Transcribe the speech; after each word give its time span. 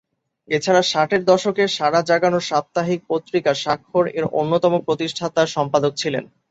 এছাড়া 0.49 0.81
ষাটের 0.83 1.21
দশকের 1.25 1.69
সাড়া 1.69 2.01
জাগানো 2.01 2.39
সাপ্তাহিক 2.41 2.99
পত্রিকা 3.09 3.51
'স্বাক্ষর' 3.55 4.11
এর 4.17 4.25
অন্যতম 4.33 4.73
প্রতিষ্ঠা 4.87 5.25
সম্পাদক 5.47 5.93
ছিলেন। 5.95 6.23